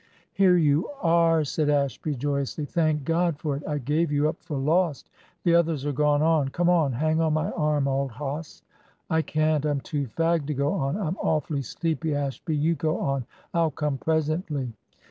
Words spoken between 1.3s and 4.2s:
said Ashby, joyously. "Thank God for it! I gave